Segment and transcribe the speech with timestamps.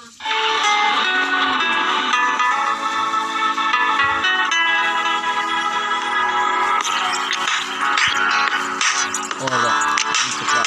[0.00, 0.06] ほ
[9.46, 9.72] らほら、
[10.24, 10.62] いいとこだ。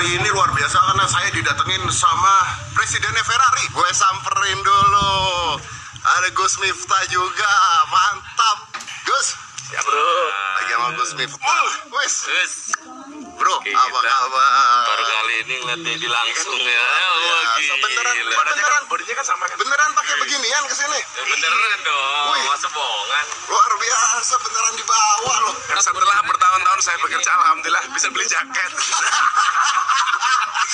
[0.00, 2.32] Hari ini luar biasa karena saya didatengin sama
[2.72, 3.68] presidennya Ferrari.
[3.68, 5.60] Gue samperin dulu.
[6.00, 7.52] Ada Gus Miftah juga.
[7.92, 8.80] Mantap.
[9.04, 9.36] Gus.
[9.68, 10.00] Ya bro.
[10.56, 11.64] Lagi sama Gus Miftah.
[11.92, 12.16] Wes.
[13.36, 14.84] Bro, Oke, apa kita kabar?
[14.88, 16.80] baru kali ini ngeliat Dedi langsung ya.
[16.80, 17.74] Wah, biasa.
[17.84, 19.56] Beneran, beneran, Bodinya kan sama kan?
[19.60, 20.96] beneran pakai beginian ke sini.
[20.96, 22.40] Ya, Beneran dong, Wih.
[22.48, 23.26] masa bohongan.
[23.52, 25.54] Luar biasa, beneran dibawa loh.
[25.76, 28.72] Setelah bertahun-tahun saya bekerja, alhamdulillah bisa beli jaket.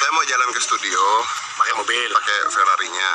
[0.06, 1.02] Saya mau jalan ke studio
[1.58, 2.06] Pakai mobil.
[2.14, 3.10] pakai Ferrarinya.